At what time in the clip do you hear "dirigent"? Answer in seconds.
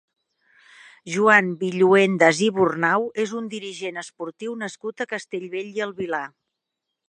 3.53-4.03